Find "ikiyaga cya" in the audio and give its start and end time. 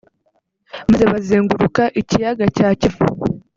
2.01-2.69